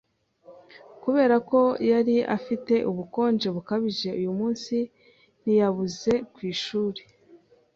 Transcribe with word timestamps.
Kubera 1.03 1.35
ko 1.49 1.59
yari 1.91 2.17
afite 2.37 2.73
ubukonje 2.91 3.47
bukabije, 3.55 4.09
uyu 4.19 4.31
munsi 4.39 4.75
ntiyabuze 5.41 6.11
ku 6.33 6.39
ishuri. 6.53 7.01